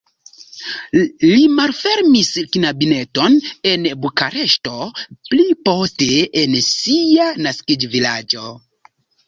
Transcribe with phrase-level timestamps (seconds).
[1.31, 3.37] Li malfermis kabineton
[3.73, 4.81] en Bukareŝto,
[5.29, 6.11] pli poste
[6.45, 8.51] en sia naskiĝvilaĝo.